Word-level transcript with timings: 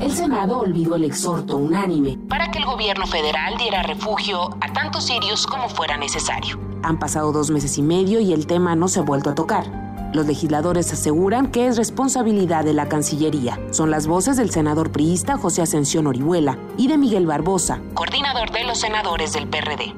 el 0.00 0.12
Senado 0.12 0.60
olvidó 0.60 0.96
el 0.96 1.04
exhorto 1.04 1.56
unánime 1.56 2.18
para 2.28 2.50
que 2.50 2.58
el 2.58 2.64
gobierno 2.64 3.06
federal 3.06 3.56
diera 3.58 3.82
refugio 3.82 4.56
a 4.60 4.72
tantos 4.72 5.06
sirios 5.06 5.46
como 5.46 5.68
fuera 5.68 5.96
necesario. 5.96 6.58
Han 6.82 6.98
pasado 6.98 7.32
dos 7.32 7.50
meses 7.50 7.78
y 7.78 7.82
medio 7.82 8.20
y 8.20 8.32
el 8.32 8.46
tema 8.46 8.76
no 8.76 8.88
se 8.88 9.00
ha 9.00 9.02
vuelto 9.02 9.30
a 9.30 9.34
tocar. 9.34 9.88
Los 10.14 10.26
legisladores 10.26 10.90
aseguran 10.92 11.50
que 11.50 11.66
es 11.66 11.76
responsabilidad 11.76 12.64
de 12.64 12.72
la 12.72 12.88
Cancillería. 12.88 13.58
Son 13.70 13.90
las 13.90 14.06
voces 14.06 14.36
del 14.36 14.50
senador 14.50 14.90
priista 14.90 15.36
José 15.36 15.62
Ascensión 15.62 16.06
Orihuela 16.06 16.56
y 16.78 16.88
de 16.88 16.96
Miguel 16.96 17.26
Barbosa, 17.26 17.80
coordinador 17.94 18.50
de 18.50 18.64
los 18.64 18.78
senadores 18.78 19.34
del 19.34 19.48
PRD. 19.48 19.94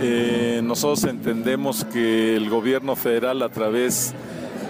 Eh, 0.00 0.60
nosotros 0.64 1.04
entendemos 1.04 1.84
que 1.84 2.34
el 2.34 2.50
gobierno 2.50 2.96
federal 2.96 3.42
a 3.42 3.48
través 3.48 4.14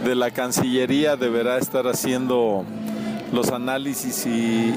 de 0.04 0.14
la 0.14 0.30
Cancillería 0.30 1.16
deberá 1.16 1.58
estar 1.58 1.86
haciendo 1.86 2.64
los 3.32 3.50
análisis 3.50 4.26
y 4.26 4.74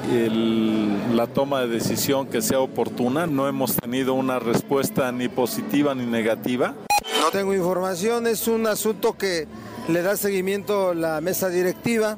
la 1.13 1.27
toma 1.27 1.61
de 1.61 1.67
decisión 1.67 2.27
que 2.27 2.41
sea 2.41 2.59
oportuna. 2.59 3.27
No 3.27 3.47
hemos 3.47 3.75
tenido 3.75 4.13
una 4.13 4.39
respuesta 4.39 5.11
ni 5.11 5.29
positiva 5.29 5.95
ni 5.95 6.05
negativa. 6.05 6.75
No 7.21 7.29
tengo 7.31 7.53
información, 7.53 8.27
es 8.27 8.47
un 8.47 8.67
asunto 8.67 9.17
que 9.17 9.47
le 9.87 10.01
da 10.01 10.17
seguimiento 10.17 10.93
la 10.93 11.21
mesa 11.21 11.49
directiva. 11.49 12.17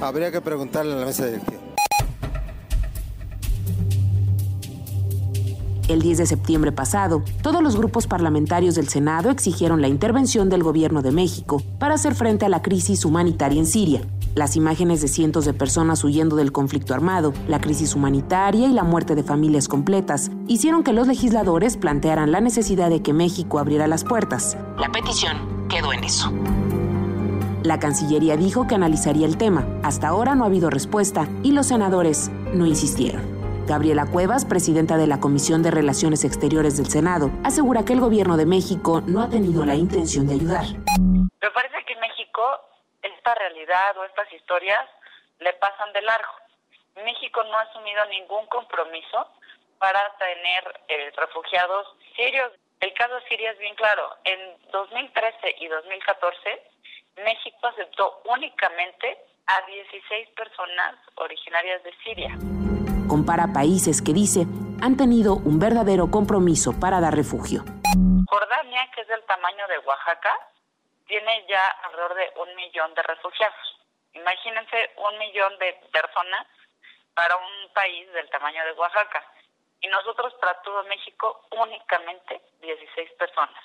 Habría 0.00 0.30
que 0.30 0.40
preguntarle 0.40 0.92
a 0.92 0.96
la 0.96 1.06
mesa 1.06 1.26
directiva. 1.26 1.65
El 5.88 6.02
10 6.02 6.18
de 6.18 6.26
septiembre 6.26 6.72
pasado, 6.72 7.22
todos 7.42 7.62
los 7.62 7.76
grupos 7.76 8.08
parlamentarios 8.08 8.74
del 8.74 8.88
Senado 8.88 9.30
exigieron 9.30 9.80
la 9.80 9.86
intervención 9.86 10.48
del 10.48 10.64
gobierno 10.64 11.00
de 11.00 11.12
México 11.12 11.62
para 11.78 11.94
hacer 11.94 12.16
frente 12.16 12.44
a 12.44 12.48
la 12.48 12.60
crisis 12.60 13.04
humanitaria 13.04 13.60
en 13.60 13.66
Siria. 13.66 14.00
Las 14.34 14.56
imágenes 14.56 15.00
de 15.00 15.06
cientos 15.06 15.44
de 15.44 15.54
personas 15.54 16.02
huyendo 16.02 16.34
del 16.34 16.50
conflicto 16.50 16.92
armado, 16.92 17.32
la 17.46 17.60
crisis 17.60 17.94
humanitaria 17.94 18.66
y 18.66 18.72
la 18.72 18.82
muerte 18.82 19.14
de 19.14 19.22
familias 19.22 19.68
completas 19.68 20.32
hicieron 20.48 20.82
que 20.82 20.92
los 20.92 21.06
legisladores 21.06 21.76
plantearan 21.76 22.32
la 22.32 22.40
necesidad 22.40 22.90
de 22.90 23.00
que 23.00 23.12
México 23.12 23.60
abriera 23.60 23.86
las 23.86 24.02
puertas. 24.02 24.58
La 24.78 24.90
petición 24.90 25.36
quedó 25.68 25.92
en 25.92 26.02
eso. 26.02 26.32
La 27.62 27.78
Cancillería 27.78 28.36
dijo 28.36 28.66
que 28.66 28.74
analizaría 28.74 29.26
el 29.26 29.36
tema. 29.36 29.66
Hasta 29.84 30.08
ahora 30.08 30.34
no 30.34 30.42
ha 30.42 30.48
habido 30.48 30.68
respuesta 30.68 31.28
y 31.44 31.52
los 31.52 31.66
senadores 31.66 32.30
no 32.52 32.66
insistieron. 32.66 33.35
Gabriela 33.66 34.06
Cuevas, 34.06 34.44
presidenta 34.44 34.96
de 34.96 35.08
la 35.08 35.18
Comisión 35.18 35.62
de 35.62 35.72
Relaciones 35.72 36.24
Exteriores 36.24 36.76
del 36.76 36.86
Senado, 36.86 37.30
asegura 37.44 37.84
que 37.84 37.94
el 37.94 38.00
gobierno 38.00 38.36
de 38.36 38.46
México 38.46 39.02
no 39.06 39.20
ha 39.20 39.28
tenido 39.28 39.66
la 39.66 39.74
intención 39.74 40.28
de 40.28 40.34
ayudar. 40.34 40.64
Me 41.42 41.50
parece 41.50 41.84
que 41.84 41.94
en 41.94 42.00
México 42.00 42.42
esta 43.02 43.34
realidad 43.34 43.98
o 43.98 44.04
estas 44.04 44.32
historias 44.32 44.86
le 45.40 45.52
pasan 45.54 45.92
de 45.92 46.02
largo. 46.02 46.32
México 47.04 47.42
no 47.42 47.58
ha 47.58 47.62
asumido 47.62 48.04
ningún 48.06 48.46
compromiso 48.46 49.26
para 49.78 50.00
tener 50.18 50.80
eh, 50.88 51.12
refugiados 51.16 51.88
sirios. 52.14 52.52
El 52.80 52.94
caso 52.94 53.18
Siria 53.28 53.50
es 53.50 53.58
bien 53.58 53.74
claro. 53.74 54.16
En 54.24 54.38
2013 54.70 55.56
y 55.58 55.66
2014 55.66 56.62
México 57.16 57.66
aceptó 57.66 58.22
únicamente 58.26 59.18
a 59.46 59.60
16 59.66 60.28
personas 60.30 60.94
originarias 61.16 61.82
de 61.82 61.92
Siria. 62.04 62.55
Compara 63.16 63.48
países 63.48 64.04
que 64.04 64.12
dice 64.12 64.44
han 64.84 64.98
tenido 64.98 65.40
un 65.40 65.56
verdadero 65.58 66.10
compromiso 66.12 66.76
para 66.78 67.00
dar 67.00 67.16
refugio. 67.16 67.64
Jordania, 68.28 68.90
que 68.92 69.00
es 69.00 69.08
del 69.08 69.24
tamaño 69.24 69.64
de 69.68 69.78
Oaxaca, 69.88 70.36
tiene 71.06 71.46
ya 71.48 71.64
alrededor 71.88 72.14
de 72.14 72.28
un 72.44 72.54
millón 72.56 72.92
de 72.92 73.02
refugiados. 73.04 73.80
Imagínense 74.12 74.92
un 75.00 75.16
millón 75.16 75.56
de 75.56 75.80
personas 75.90 76.44
para 77.14 77.36
un 77.36 77.72
país 77.72 78.04
del 78.12 78.28
tamaño 78.28 78.62
de 78.66 78.72
Oaxaca. 78.72 79.24
Y 79.80 79.88
nosotros 79.88 80.34
para 80.34 80.60
todo 80.60 80.84
México 80.84 81.40
únicamente 81.56 82.42
16 82.60 83.12
personas. 83.12 83.64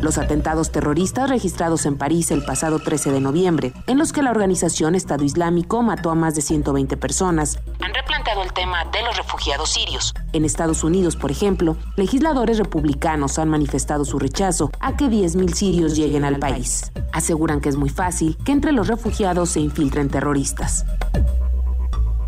Los 0.00 0.16
atentados 0.16 0.70
terroristas 0.70 1.28
registrados 1.28 1.84
en 1.84 1.98
París 1.98 2.30
el 2.30 2.44
pasado 2.44 2.78
13 2.78 3.10
de 3.10 3.20
noviembre, 3.20 3.72
en 3.88 3.98
los 3.98 4.12
que 4.12 4.22
la 4.22 4.30
organización 4.30 4.94
Estado 4.94 5.24
Islámico 5.24 5.82
mató 5.82 6.10
a 6.10 6.14
más 6.14 6.36
de 6.36 6.42
120 6.42 6.96
personas, 6.96 7.58
han 7.80 7.92
replanteado 7.92 8.42
el 8.42 8.52
tema 8.52 8.84
de 8.92 9.02
los 9.02 9.16
refugiados 9.16 9.70
sirios. 9.70 10.14
En 10.32 10.44
Estados 10.44 10.84
Unidos, 10.84 11.16
por 11.16 11.32
ejemplo, 11.32 11.76
legisladores 11.96 12.58
republicanos 12.58 13.40
han 13.40 13.48
manifestado 13.48 14.04
su 14.04 14.20
rechazo 14.20 14.70
a 14.78 14.96
que 14.96 15.06
10.000 15.06 15.52
sirios 15.52 15.96
lleguen 15.96 16.24
al 16.24 16.38
país. 16.38 16.92
Aseguran 17.12 17.60
que 17.60 17.68
es 17.68 17.76
muy 17.76 17.88
fácil 17.88 18.36
que 18.44 18.52
entre 18.52 18.70
los 18.70 18.86
refugiados 18.86 19.50
se 19.50 19.60
infiltren 19.60 20.08
terroristas. 20.08 20.84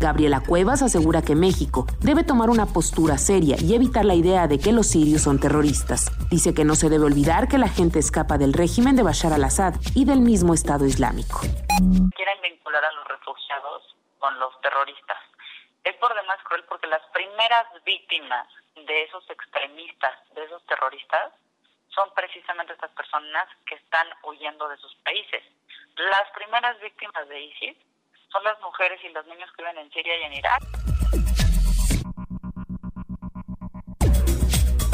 Gabriela 0.01 0.41
Cuevas 0.41 0.81
asegura 0.81 1.21
que 1.21 1.35
México 1.35 1.85
debe 2.01 2.23
tomar 2.23 2.49
una 2.49 2.65
postura 2.65 3.19
seria 3.19 3.55
y 3.61 3.75
evitar 3.75 4.03
la 4.03 4.15
idea 4.15 4.47
de 4.47 4.57
que 4.57 4.73
los 4.73 4.87
sirios 4.87 5.21
son 5.21 5.39
terroristas. 5.39 6.09
Dice 6.31 6.55
que 6.55 6.65
no 6.65 6.73
se 6.73 6.89
debe 6.89 7.05
olvidar 7.05 7.47
que 7.47 7.61
la 7.61 7.69
gente 7.69 7.99
escapa 7.99 8.39
del 8.39 8.51
régimen 8.51 8.95
de 8.95 9.03
Bashar 9.03 9.31
al-Assad 9.31 9.75
y 9.93 10.05
del 10.05 10.19
mismo 10.19 10.55
Estado 10.55 10.87
Islámico. 10.87 11.41
Quieren 12.17 12.41
vincular 12.41 12.83
a 12.83 12.91
los 12.93 13.07
refugiados 13.07 13.95
con 14.17 14.37
los 14.39 14.59
terroristas. 14.61 15.21
Es 15.83 15.95
por 15.97 16.13
demás 16.15 16.39
cruel 16.49 16.65
porque 16.67 16.87
las 16.87 17.05
primeras 17.13 17.69
víctimas 17.85 18.47
de 18.73 19.03
esos 19.03 19.23
extremistas, 19.29 20.17
de 20.33 20.43
esos 20.43 20.65
terroristas, 20.65 21.31
son 21.93 22.09
precisamente 22.15 22.73
estas 22.73 22.91
personas 22.91 23.45
que 23.67 23.75
están 23.75 24.07
huyendo 24.23 24.67
de 24.67 24.77
sus 24.77 24.95
países. 25.05 25.43
Las 25.95 26.25
primeras 26.33 26.79
víctimas 26.81 27.29
de 27.29 27.39
ISIS 27.39 27.77
son 28.31 28.43
las 28.43 28.59
mujeres 28.61 28.99
y 29.03 29.13
los 29.13 29.25
niños 29.27 29.49
que 29.55 29.63
viven 29.63 29.77
en 29.77 29.91
Siria 29.91 30.13
y 30.17 30.23
en 30.23 30.33
Irak. 30.33 30.61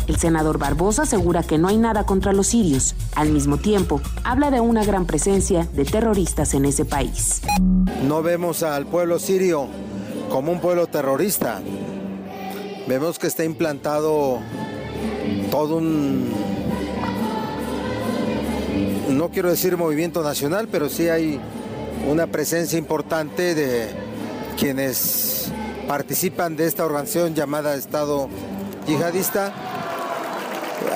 El 0.07 0.15
senador 0.15 0.57
Barbosa 0.57 1.03
asegura 1.03 1.43
que 1.43 1.57
no 1.57 1.67
hay 1.67 1.77
nada 1.77 2.05
contra 2.05 2.31
los 2.31 2.47
sirios. 2.47 2.95
Al 3.15 3.29
mismo 3.29 3.57
tiempo, 3.57 4.01
habla 4.23 4.51
de 4.51 4.61
una 4.61 4.85
gran 4.85 5.05
presencia 5.05 5.65
de 5.65 5.83
terroristas 5.83 6.53
en 6.53 6.65
ese 6.65 6.85
país. 6.85 7.41
No 8.03 8.23
vemos 8.23 8.63
al 8.63 8.85
pueblo 8.85 9.19
sirio 9.19 9.67
como 10.29 10.51
un 10.53 10.61
pueblo 10.61 10.87
terrorista. 10.87 11.61
Vemos 12.87 13.19
que 13.19 13.27
está 13.27 13.43
implantado 13.43 14.39
todo 15.51 15.75
un, 15.75 16.31
no 19.09 19.29
quiero 19.29 19.49
decir 19.49 19.75
movimiento 19.75 20.23
nacional, 20.23 20.69
pero 20.71 20.87
sí 20.87 21.09
hay 21.09 21.39
una 22.05 22.27
presencia 22.27 22.77
importante 22.77 23.55
de 23.55 23.87
quienes 24.59 25.51
participan 25.87 26.55
de 26.55 26.67
esta 26.67 26.85
organización 26.85 27.33
llamada 27.33 27.75
Estado 27.75 28.29
Yihadista. 28.87 29.53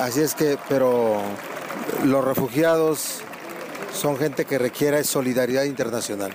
Así 0.00 0.20
es 0.20 0.34
que, 0.34 0.58
pero 0.68 1.20
los 2.04 2.24
refugiados 2.24 3.20
son 3.92 4.16
gente 4.16 4.44
que 4.44 4.58
requiere 4.58 5.04
solidaridad 5.04 5.64
internacional. 5.64 6.32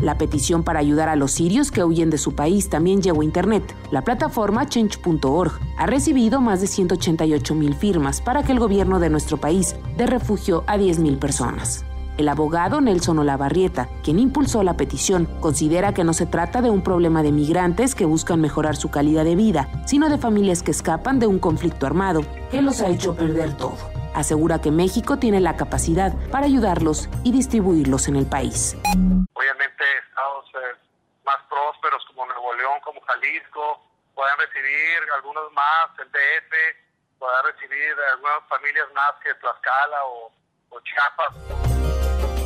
La 0.00 0.18
petición 0.18 0.62
para 0.62 0.80
ayudar 0.80 1.08
a 1.08 1.16
los 1.16 1.32
sirios 1.32 1.70
que 1.70 1.82
huyen 1.82 2.10
de 2.10 2.18
su 2.18 2.34
país 2.34 2.68
también 2.68 3.00
llegó 3.00 3.22
a 3.22 3.24
Internet. 3.24 3.74
La 3.90 4.02
plataforma 4.02 4.66
change.org 4.66 5.52
ha 5.78 5.86
recibido 5.86 6.40
más 6.40 6.60
de 6.60 6.66
188 6.66 7.54
mil 7.54 7.74
firmas 7.74 8.20
para 8.20 8.42
que 8.42 8.52
el 8.52 8.58
gobierno 8.58 9.00
de 9.00 9.10
nuestro 9.10 9.38
país 9.38 9.76
dé 9.96 10.06
refugio 10.06 10.64
a 10.66 10.76
10 10.76 10.98
mil 10.98 11.18
personas. 11.18 11.84
El 12.18 12.30
abogado 12.30 12.80
Nelson 12.80 13.18
Olavarrieta, 13.18 13.90
quien 14.02 14.18
impulsó 14.18 14.62
la 14.62 14.78
petición, 14.78 15.26
considera 15.40 15.92
que 15.92 16.02
no 16.02 16.14
se 16.14 16.24
trata 16.24 16.62
de 16.62 16.70
un 16.70 16.80
problema 16.80 17.22
de 17.22 17.30
migrantes 17.30 17.94
que 17.94 18.06
buscan 18.06 18.40
mejorar 18.40 18.76
su 18.76 18.90
calidad 18.90 19.24
de 19.24 19.36
vida, 19.36 19.68
sino 19.86 20.08
de 20.08 20.16
familias 20.16 20.62
que 20.62 20.70
escapan 20.70 21.18
de 21.18 21.26
un 21.26 21.38
conflicto 21.38 21.86
armado 21.86 22.22
que 22.50 22.62
los 22.62 22.80
ha 22.80 22.88
hecho 22.88 23.14
perder 23.14 23.54
todo. 23.58 23.76
Asegura 24.14 24.62
que 24.62 24.70
México 24.70 25.18
tiene 25.18 25.40
la 25.40 25.56
capacidad 25.56 26.14
para 26.30 26.46
ayudarlos 26.46 27.10
y 27.22 27.32
distribuirlos 27.32 28.08
en 28.08 28.16
el 28.16 28.24
país. 28.24 28.74
Obviamente 29.34 29.84
estados 30.08 30.46
eh, 30.54 30.80
más 31.26 31.36
prósperos 31.50 32.02
como 32.08 32.24
Nuevo 32.24 32.54
León, 32.54 32.80
como 32.82 32.98
Jalisco, 33.26 33.82
pueden 34.14 34.38
recibir 34.38 34.98
algunos 35.16 35.52
más, 35.52 35.86
el 35.98 36.10
DF, 36.10 37.18
pueden 37.18 37.44
recibir 37.44 37.94
algunas 38.12 38.48
familias 38.48 38.86
más 38.94 39.12
que 39.22 39.34
Tlaxcala 39.34 40.04
o, 40.04 40.32
o 40.70 40.80
Chiapas. 40.80 41.34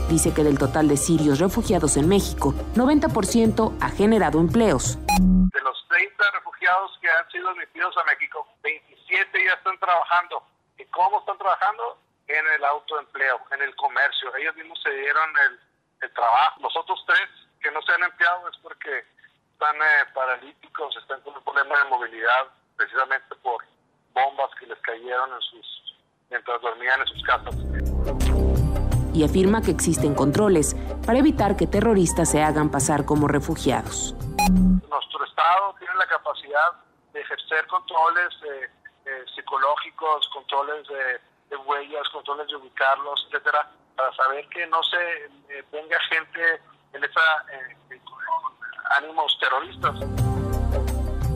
Dice 0.09 0.35
que 0.35 0.43
del 0.43 0.59
total 0.59 0.88
de 0.88 0.97
sirios 0.97 1.38
refugiados 1.38 1.97
en 1.97 2.09
México, 2.09 2.53
90% 2.75 3.79
ha 3.81 3.91
generado 3.91 4.41
empleos. 4.41 4.99
De 5.06 5.61
los 5.61 5.87
30 5.88 6.31
refugiados 6.32 6.99
que 7.00 7.11
han 7.11 7.31
sido 7.31 7.50
admitidos 7.50 7.97
a 7.97 8.05
México, 8.05 8.49
27 8.62 9.44
ya 9.44 9.55
están 9.55 9.79
trabajando. 9.79 10.43
¿Y 10.79 10.85
cómo 10.87 11.21
están 11.21 11.38
trabajando? 11.38 11.99
En 12.27 12.47
el 12.47 12.65
autoempleo, 12.65 13.41
en 13.53 13.62
el 13.62 13.77
comercio. 13.77 14.35
Ellos 14.37 14.56
mismos 14.56 14.81
se 14.82 14.91
dieron 14.91 15.31
el, 15.47 16.12
trabajo. 16.15 16.61
Los 16.62 16.77
otros 16.77 17.05
tres 17.06 17.29
que 17.61 17.71
no 17.71 17.82
se 17.82 17.93
han 17.93 18.03
empleado 18.03 18.49
es 18.49 18.56
porque 18.62 19.05
están 19.61 19.77
eh, 19.77 20.11
paralíticos, 20.15 20.97
están 20.97 21.21
con 21.21 21.37
un 21.37 21.45
problema 21.45 21.77
de 21.85 21.91
movilidad, 21.91 22.49
precisamente 22.77 23.35
por 23.43 23.62
bombas 24.15 24.49
que 24.59 24.67
les 24.67 24.79
cayeron 24.81 25.31
en 25.35 25.41
sus, 25.43 25.97
mientras 26.31 26.62
dormían 26.62 26.99
en 27.01 27.07
sus 27.07 27.23
casas. 27.25 27.55
y 29.12 29.23
afirma 29.23 29.61
que 29.61 29.71
existen 29.71 30.15
controles 30.15 30.75
para 31.05 31.19
evitar 31.19 31.57
que 31.57 31.67
terroristas 31.67 32.31
se 32.31 32.43
hagan 32.43 32.71
pasar 32.71 33.05
como 33.05 33.29
refugiados. 33.29 34.15
Nuestro 34.89 35.25
Estado 35.27 35.75
tiene 35.79 35.95
la 35.97 36.06
capacidad 36.06 36.73
de 37.13 37.21
ejercer 37.21 37.67
controles 37.67 38.31
eh, 38.49 38.71
eh, 39.05 39.25
psicológicos, 39.35 40.27
controles 40.33 40.87
de, 40.89 41.56
huellas, 41.56 42.09
controles 42.15 42.47
de 42.47 42.56
ubicarlos, 42.56 43.27
etcétera, 43.29 43.69
para 43.95 44.11
saber 44.15 44.49
que 44.49 44.67
no 44.69 44.83
se 44.85 45.25
eh, 45.51 45.65
venga 45.71 45.99
gente 46.09 46.63
en 46.95 47.05
esa, 47.05 47.45
con 47.89 47.90
ánimos 48.91 49.39
terroristas. 49.39 49.97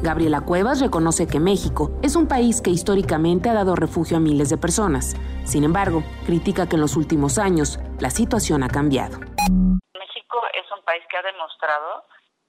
Gabriela 0.03 0.43
Cuevas 0.43 0.81
reconoce 0.81 1.27
que 1.27 1.41
México 1.41 1.91
es 2.03 2.15
un 2.15 2.29
país 2.29 2.61
que 2.61 2.69
históricamente 2.69 3.49
ha 3.49 3.55
dado 3.55 3.75
refugio 3.75 4.19
a 4.19 4.21
miles 4.21 4.51
de 4.51 4.59
personas. 4.59 5.17
Sin 5.47 5.65
embargo, 5.65 6.03
critica 6.27 6.69
que 6.69 6.77
en 6.77 6.83
los 6.83 6.97
últimos 6.97 7.39
años 7.39 7.79
la 8.01 8.11
situación 8.11 8.63
ha 8.63 8.69
cambiado. 8.69 9.19
México 9.95 10.43
es 10.53 10.71
un 10.77 10.85
país 10.85 11.03
que 11.09 11.17
ha 11.17 11.23
demostrado 11.23 12.05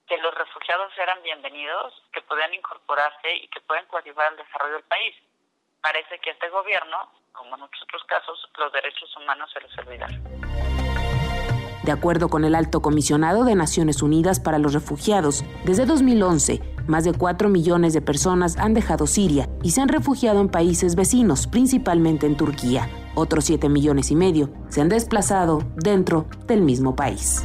que 0.06 0.18
los 0.18 0.36
refugiados 0.36 0.92
eran 0.98 1.24
bienvenidos, 1.24 1.94
que 2.12 2.22
podían 2.24 2.54
incorporarse 2.54 3.34
y 3.36 3.48
que 3.48 3.62
pueden 3.62 3.86
coadyuvar 3.86 4.28
al 4.28 4.38
desarrollo 4.38 4.74
del 4.74 4.84
país. 4.84 5.16
Parece 5.82 6.20
que 6.20 6.32
este 6.32 6.50
gobierno, 6.50 7.10
como 7.32 7.56
en 7.56 7.64
otros 7.64 8.04
casos, 8.08 8.50
los 8.58 8.72
derechos 8.74 9.16
humanos 9.16 9.50
se 9.54 9.62
les 9.62 9.78
olvidaron. 9.80 10.45
De 11.86 11.92
acuerdo 11.92 12.30
con 12.30 12.44
el 12.46 12.56
alto 12.56 12.82
comisionado 12.82 13.44
de 13.44 13.54
Naciones 13.54 14.02
Unidas 14.02 14.40
para 14.40 14.58
los 14.58 14.74
Refugiados, 14.74 15.46
desde 15.66 15.86
2011, 15.86 16.60
más 16.88 17.04
de 17.04 17.14
4 17.14 17.48
millones 17.48 17.94
de 17.94 18.02
personas 18.02 18.58
han 18.58 18.74
dejado 18.74 19.06
Siria 19.06 19.50
y 19.62 19.70
se 19.70 19.82
han 19.82 19.90
refugiado 19.90 20.42
en 20.42 20.50
países 20.50 20.96
vecinos, 20.96 21.46
principalmente 21.46 22.26
en 22.26 22.38
Turquía. 22.38 22.90
Otros 23.14 23.46
7 23.46 23.70
millones 23.70 24.10
y 24.10 24.16
medio 24.16 24.50
se 24.68 24.82
han 24.82 24.90
desplazado 24.90 25.62
dentro 25.76 26.26
del 26.48 26.64
mismo 26.64 26.96
país. 26.96 27.44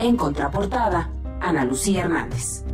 En 0.00 0.16
contraportada, 0.16 1.10
Ana 1.40 1.64
Lucía 1.64 2.02
Hernández. 2.02 2.64